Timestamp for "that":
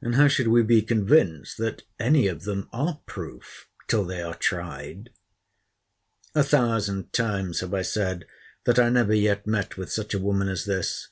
1.58-1.82, 8.64-8.78